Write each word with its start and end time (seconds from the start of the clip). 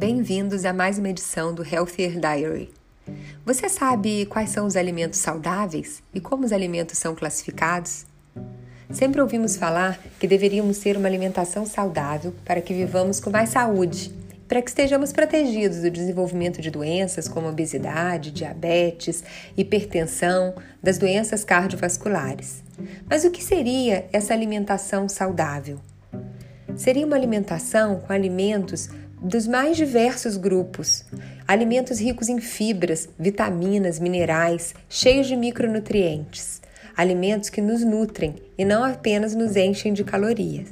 Bem-vindos 0.00 0.64
a 0.64 0.72
mais 0.72 0.98
uma 0.98 1.10
edição 1.10 1.52
do 1.52 1.62
Healthier 1.62 2.18
Diary. 2.18 2.70
Você 3.44 3.68
sabe 3.68 4.24
quais 4.24 4.48
são 4.48 4.66
os 4.66 4.74
alimentos 4.74 5.18
saudáveis 5.18 6.02
e 6.14 6.18
como 6.18 6.46
os 6.46 6.54
alimentos 6.54 6.96
são 6.96 7.14
classificados? 7.14 8.06
Sempre 8.90 9.20
ouvimos 9.20 9.58
falar 9.58 10.00
que 10.18 10.26
deveríamos 10.26 10.78
ter 10.78 10.96
uma 10.96 11.06
alimentação 11.06 11.66
saudável 11.66 12.34
para 12.46 12.62
que 12.62 12.72
vivamos 12.72 13.20
com 13.20 13.28
mais 13.28 13.50
saúde, 13.50 14.10
para 14.48 14.62
que 14.62 14.70
estejamos 14.70 15.12
protegidos 15.12 15.82
do 15.82 15.90
desenvolvimento 15.90 16.62
de 16.62 16.70
doenças 16.70 17.28
como 17.28 17.50
obesidade, 17.50 18.30
diabetes, 18.30 19.22
hipertensão, 19.54 20.54
das 20.82 20.96
doenças 20.96 21.44
cardiovasculares. 21.44 22.62
Mas 23.06 23.26
o 23.26 23.30
que 23.30 23.44
seria 23.44 24.08
essa 24.14 24.32
alimentação 24.32 25.10
saudável? 25.10 25.78
Seria 26.74 27.04
uma 27.04 27.16
alimentação 27.16 28.00
com 28.00 28.14
alimentos 28.14 28.88
dos 29.22 29.46
mais 29.46 29.76
diversos 29.76 30.36
grupos. 30.36 31.04
Alimentos 31.46 32.00
ricos 32.00 32.28
em 32.28 32.40
fibras, 32.40 33.08
vitaminas, 33.18 33.98
minerais, 33.98 34.74
cheios 34.88 35.26
de 35.26 35.36
micronutrientes. 35.36 36.62
Alimentos 36.96 37.50
que 37.50 37.60
nos 37.60 37.84
nutrem 37.84 38.36
e 38.56 38.64
não 38.64 38.82
apenas 38.82 39.34
nos 39.34 39.56
enchem 39.56 39.92
de 39.92 40.04
calorias. 40.04 40.68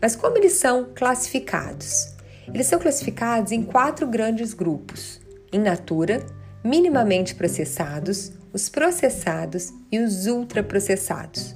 Mas 0.00 0.16
como 0.16 0.36
eles 0.36 0.54
são 0.54 0.88
classificados? 0.94 2.14
Eles 2.52 2.66
são 2.66 2.78
classificados 2.78 3.52
em 3.52 3.62
quatro 3.62 4.06
grandes 4.06 4.54
grupos: 4.54 5.20
in 5.52 5.60
natura, 5.60 6.24
minimamente 6.64 7.34
processados, 7.34 8.32
os 8.52 8.68
processados 8.68 9.72
e 9.90 9.98
os 9.98 10.26
ultraprocessados. 10.26 11.54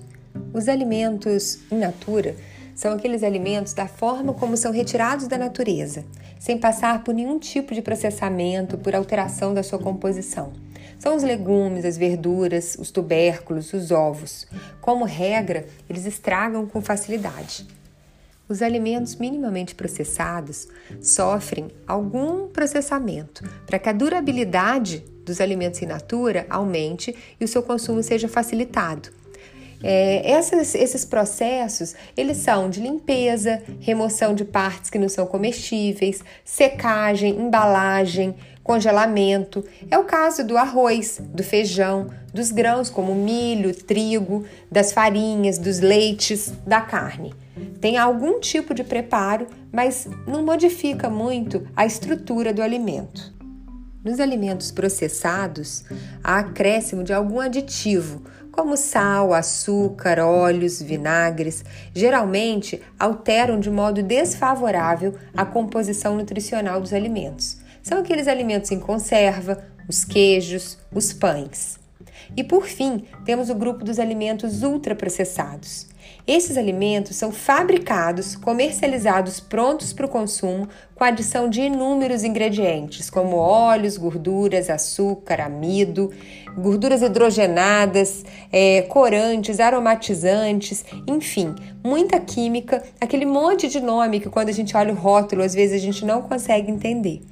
Os 0.52 0.68
alimentos 0.68 1.59
in 1.71 1.79
natura 1.79 2.34
são 2.80 2.95
aqueles 2.95 3.23
alimentos 3.23 3.75
da 3.75 3.87
forma 3.87 4.33
como 4.33 4.57
são 4.57 4.73
retirados 4.73 5.29
da 5.29 5.37
natureza, 5.37 6.02
sem 6.38 6.57
passar 6.57 7.04
por 7.04 7.15
nenhum 7.15 7.38
tipo 7.38 7.74
de 7.74 7.82
processamento, 7.82 8.79
por 8.79 8.95
alteração 8.95 9.52
da 9.52 9.63
sua 9.63 9.79
composição. 9.79 10.54
São 10.99 11.15
os 11.15 11.23
legumes, 11.23 11.85
as 11.85 11.99
verduras, 11.99 12.79
os 12.80 12.91
tubérculos, 12.91 13.74
os 13.74 13.91
ovos. 13.91 14.46
Como 14.80 15.04
regra, 15.04 15.66
eles 15.91 16.07
estragam 16.07 16.66
com 16.66 16.80
facilidade. 16.80 17.66
Os 18.49 18.63
alimentos 18.63 19.15
minimamente 19.15 19.74
processados 19.74 20.66
sofrem 21.02 21.69
algum 21.87 22.49
processamento 22.49 23.45
para 23.66 23.79
que 23.79 23.91
a 23.91 23.93
durabilidade 23.93 25.04
dos 25.23 25.38
alimentos 25.38 25.82
in 25.82 25.87
natura 25.87 26.47
aumente 26.49 27.15
e 27.38 27.45
o 27.45 27.49
seu 27.49 27.63
consumo 27.63 28.02
seja 28.02 28.26
facilitado. 28.26 29.20
É, 29.82 30.30
essas, 30.30 30.74
esses 30.74 31.04
processos, 31.04 31.95
eles 32.16 32.36
são 32.38 32.68
de 32.68 32.80
limpeza, 32.80 33.62
remoção 33.80 34.34
de 34.34 34.45
partes 34.45 34.90
que 34.90 34.98
não 34.98 35.09
são 35.09 35.26
comestíveis, 35.26 36.23
secagem, 36.45 37.38
embalagem, 37.38 38.34
congelamento. 38.62 39.64
É 39.90 39.98
o 39.98 40.04
caso 40.04 40.45
do 40.45 40.56
arroz, 40.56 41.20
do 41.20 41.42
feijão, 41.42 42.08
dos 42.32 42.52
grãos 42.52 42.90
como 42.90 43.14
milho, 43.14 43.74
trigo, 43.74 44.45
das 44.70 44.92
farinhas, 44.92 45.58
dos 45.58 45.80
leites, 45.80 46.52
da 46.66 46.80
carne. 46.80 47.34
Tem 47.80 47.96
algum 47.96 48.38
tipo 48.38 48.74
de 48.74 48.84
preparo, 48.84 49.46
mas 49.73 50.08
não 50.26 50.45
modifica 50.45 51.08
muito 51.08 51.66
a 51.74 51.86
estrutura 51.86 52.52
do 52.52 52.62
alimento. 52.62 53.34
Nos 54.04 54.18
alimentos 54.18 54.70
processados, 54.70 55.84
há 56.24 56.38
acréscimo 56.38 57.04
de 57.04 57.12
algum 57.12 57.38
aditivo, 57.38 58.23
como 58.52 58.76
sal, 58.76 59.32
açúcar, 59.32 60.18
óleos, 60.18 60.82
vinagres, 60.82 61.65
geralmente 61.95 62.82
alteram 62.98 63.59
de 63.59 63.70
modo 63.70 64.03
desfavorável 64.03 65.15
a 65.37 65.44
composição 65.44 66.16
nutricional 66.16 66.81
dos 66.81 66.92
alimentos. 66.92 67.59
São 67.82 67.98
aqueles 67.98 68.28
alimentos 68.28 68.70
em 68.70 68.78
conserva, 68.78 69.64
os 69.88 70.04
queijos, 70.04 70.78
os 70.92 71.12
pães. 71.12 71.78
E 72.36 72.44
por 72.44 72.66
fim, 72.66 73.04
temos 73.25 73.50
o 73.50 73.54
grupo 73.54 73.84
dos 73.84 73.98
alimentos 73.98 74.62
ultraprocessados. 74.62 75.86
Esses 76.26 76.56
alimentos 76.56 77.16
são 77.16 77.32
fabricados, 77.32 78.36
comercializados 78.36 79.41
prontos 79.41 79.92
para 79.92 80.06
o 80.06 80.08
consumo 80.08 80.69
com 80.94 81.04
adição 81.04 81.48
de 81.48 81.62
inúmeros 81.62 82.25
ingredientes, 82.25 83.08
como 83.08 83.36
óleos, 83.36 83.97
gorduras, 83.97 84.69
açúcar, 84.69 85.41
amido, 85.41 86.12
gorduras 86.56 87.03
hidrogenadas, 87.03 88.25
é, 88.53 88.82
corantes, 88.82 89.60
aromatizantes, 89.60 90.84
enfim, 91.06 91.54
muita 91.82 92.20
química, 92.20 92.82
aquele 93.00 93.25
monte 93.25 93.69
de 93.69 93.81
nome 93.81 94.20
que 94.20 94.28
quando 94.28 94.50
a 94.50 94.52
gente 94.52 94.76
olha 94.76 94.92
o 94.92 94.97
rótulo 94.97 95.42
às 95.42 95.54
vezes 95.54 95.81
a 95.81 95.84
gente 95.84 96.04
não 96.04 96.22
consegue 96.22 96.70
entender. 96.70 97.22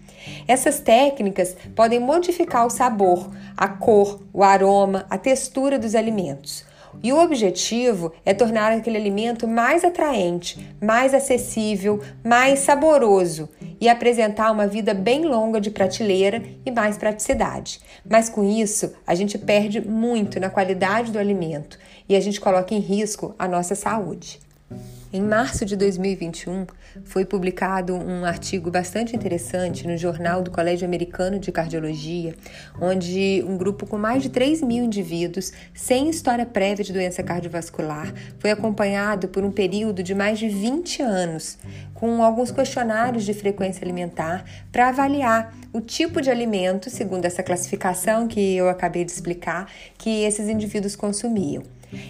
Essas 0.46 0.80
técnicas 0.80 1.56
podem 1.74 2.00
modificar 2.00 2.66
o 2.66 2.70
sabor, 2.70 3.30
a 3.56 3.68
cor, 3.68 4.20
o 4.32 4.42
aroma, 4.42 5.06
a 5.08 5.18
textura 5.18 5.78
dos 5.78 5.94
alimentos. 5.94 6.67
E 7.02 7.12
o 7.12 7.20
objetivo 7.20 8.12
é 8.24 8.34
tornar 8.34 8.72
aquele 8.72 8.96
alimento 8.96 9.46
mais 9.46 9.84
atraente, 9.84 10.74
mais 10.80 11.14
acessível, 11.14 12.00
mais 12.24 12.60
saboroso 12.60 13.48
e 13.80 13.88
apresentar 13.88 14.50
uma 14.50 14.66
vida 14.66 14.92
bem 14.94 15.24
longa 15.24 15.60
de 15.60 15.70
prateleira 15.70 16.42
e 16.64 16.70
mais 16.70 16.96
praticidade. 16.96 17.80
Mas 18.08 18.28
com 18.28 18.42
isso, 18.42 18.92
a 19.06 19.14
gente 19.14 19.38
perde 19.38 19.80
muito 19.80 20.40
na 20.40 20.50
qualidade 20.50 21.12
do 21.12 21.18
alimento 21.18 21.78
e 22.08 22.16
a 22.16 22.20
gente 22.20 22.40
coloca 22.40 22.74
em 22.74 22.80
risco 22.80 23.34
a 23.38 23.46
nossa 23.46 23.74
saúde. 23.74 24.40
Em 25.10 25.22
março 25.22 25.64
de 25.64 25.74
2021, 25.74 26.66
foi 27.02 27.24
publicado 27.24 27.94
um 27.94 28.26
artigo 28.26 28.70
bastante 28.70 29.16
interessante 29.16 29.86
no 29.86 29.96
Jornal 29.96 30.42
do 30.42 30.50
Colégio 30.50 30.86
Americano 30.86 31.38
de 31.38 31.50
Cardiologia, 31.50 32.34
onde 32.78 33.42
um 33.48 33.56
grupo 33.56 33.86
com 33.86 33.96
mais 33.96 34.22
de 34.22 34.28
3 34.28 34.60
mil 34.60 34.84
indivíduos, 34.84 35.50
sem 35.72 36.10
história 36.10 36.44
prévia 36.44 36.84
de 36.84 36.92
doença 36.92 37.22
cardiovascular, 37.22 38.12
foi 38.38 38.50
acompanhado 38.50 39.28
por 39.28 39.42
um 39.44 39.50
período 39.50 40.02
de 40.02 40.14
mais 40.14 40.38
de 40.38 40.46
20 40.46 41.00
anos, 41.00 41.56
com 41.94 42.22
alguns 42.22 42.50
questionários 42.50 43.24
de 43.24 43.32
frequência 43.32 43.82
alimentar 43.82 44.44
para 44.70 44.90
avaliar 44.90 45.56
o 45.72 45.80
tipo 45.80 46.20
de 46.20 46.30
alimento, 46.30 46.90
segundo 46.90 47.24
essa 47.24 47.42
classificação 47.42 48.28
que 48.28 48.56
eu 48.56 48.68
acabei 48.68 49.06
de 49.06 49.12
explicar, 49.12 49.72
que 49.96 50.24
esses 50.24 50.48
indivíduos 50.50 50.94
consumiam. 50.94 51.62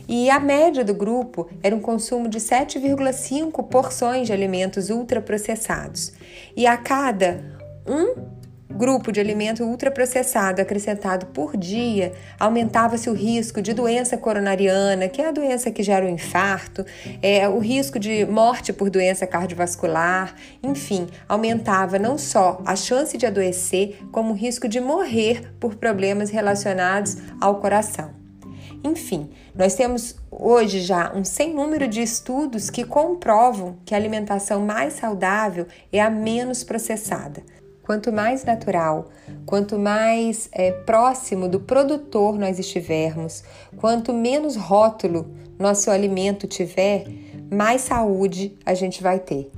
E 0.09 0.31
a 0.31 0.41
média 0.41 0.85
do 0.85 0.95
grupo 0.95 1.49
era 1.63 1.75
um 1.75 1.81
consumo 1.81 2.29
de 2.29 2.39
7,5 2.39 3.69
porções 3.69 4.27
de 4.27 4.33
alimentos 4.33 4.91
ultraprocessados. 4.91 6.13
E 6.57 6.67
a 6.67 6.77
cada 6.77 7.59
um 7.87 8.39
grupo 8.79 9.11
de 9.11 9.19
alimento 9.19 9.65
ultraprocessado 9.65 10.63
acrescentado 10.63 11.27
por 11.27 11.57
dia, 11.57 12.13
aumentava-se 12.39 13.11
o 13.11 13.13
risco 13.13 13.61
de 13.61 13.73
doença 13.73 14.17
coronariana, 14.17 15.09
que 15.09 15.21
é 15.21 15.29
a 15.29 15.33
doença 15.33 15.71
que 15.71 15.83
gera 15.83 16.07
o 16.07 16.09
infarto, 16.09 16.85
é, 17.21 17.49
o 17.49 17.59
risco 17.59 17.99
de 17.99 18.25
morte 18.27 18.73
por 18.73 18.89
doença 18.89 19.27
cardiovascular, 19.27 20.35
enfim, 20.63 21.09
aumentava 21.29 21.99
não 21.99 22.17
só 22.17 22.63
a 22.65 22.77
chance 22.77 23.17
de 23.19 23.27
adoecer, 23.27 23.99
como 24.13 24.33
o 24.33 24.37
risco 24.37 24.69
de 24.69 24.81
morrer 24.81 25.55
por 25.59 25.75
problemas 25.75 26.31
relacionados 26.31 27.17
ao 27.41 27.57
coração. 27.61 28.18
Enfim, 28.85 29.31
nós 29.55 29.75
temos 29.75 30.17
hoje 30.31 30.81
já 30.81 31.13
um 31.15 31.25
sem 31.25 31.53
número 31.53 31.89
de 31.89 32.01
estudos 32.01 32.71
que 32.71 32.85
comprovam 32.85 33.79
que 33.85 33.95
a 33.95 33.97
alimentação 33.97 34.65
mais 34.65 34.95
saudável 34.95 35.67
é 35.93 36.01
a 36.01 36.09
menos 36.09 36.63
processada. 36.63 37.43
Quanto 37.83 38.13
mais 38.13 38.45
natural, 38.45 39.09
quanto 39.47 39.79
mais 39.79 40.49
é, 40.53 40.71
próximo 40.71 41.49
do 41.49 41.59
produtor 41.59 42.39
nós 42.39 42.59
estivermos, 42.59 43.43
quanto 43.79 44.13
menos 44.13 44.57
rótulo 44.57 45.35
nosso 45.59 45.91
alimento 45.91 46.47
tiver, 46.47 47.07
mais 47.51 47.81
saúde 47.83 48.57
a 48.65 48.75
gente 48.75 49.03
vai 49.03 49.19
ter. 49.19 49.51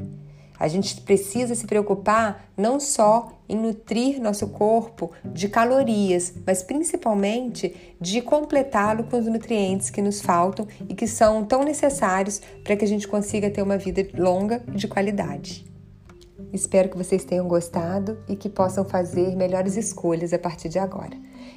A 0.59 0.69
gente 0.69 1.01
precisa 1.01 1.55
se 1.55 1.67
preocupar 1.67 2.51
não 2.57 2.79
só 2.79 3.40
em 3.51 3.57
nutrir 3.57 4.21
nosso 4.21 4.47
corpo 4.49 5.11
de 5.25 5.49
calorias, 5.49 6.33
mas 6.47 6.63
principalmente 6.63 7.75
de 8.01 8.23
completá-lo 8.23 9.05
com 9.05 9.19
os 9.19 9.27
nutrientes 9.27 9.91
que 9.91 10.01
nos 10.01 10.21
faltam 10.21 10.69
e 10.89 10.95
que 10.95 11.07
são 11.07 11.45
tão 11.45 11.65
necessários 11.65 12.41
para 12.63 12.77
que 12.77 12.85
a 12.85 12.89
gente 12.89 13.09
consiga 13.09 13.51
ter 13.51 13.61
uma 13.61 13.77
vida 13.77 14.07
longa 14.17 14.63
e 14.69 14.77
de 14.77 14.87
qualidade. 14.87 15.69
Espero 16.53 16.89
que 16.89 16.97
vocês 16.97 17.25
tenham 17.25 17.47
gostado 17.47 18.19
e 18.29 18.37
que 18.37 18.49
possam 18.49 18.85
fazer 18.85 19.37
melhores 19.37 19.77
escolhas 19.77 20.33
a 20.33 20.39
partir 20.39 20.69
de 20.69 20.79
agora. 20.79 21.17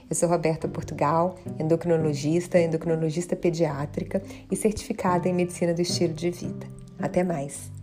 Eu 0.09 0.15
sou 0.15 0.27
Roberta 0.27 0.67
Portugal, 0.67 1.35
endocrinologista, 1.59 2.59
endocrinologista 2.59 3.35
pediátrica 3.35 4.21
e 4.51 4.55
certificada 4.55 5.29
em 5.29 5.33
medicina 5.33 5.73
do 5.73 5.81
estilo 5.81 6.13
de 6.13 6.31
vida. 6.31 6.67
Até 6.99 7.23
mais! 7.23 7.82